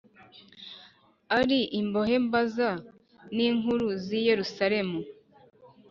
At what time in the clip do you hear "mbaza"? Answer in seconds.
2.25-2.71